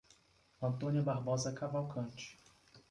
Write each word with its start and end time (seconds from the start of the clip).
Antônia 0.59 1.03
Barbosa 1.03 1.51
Cavalcante 1.53 2.35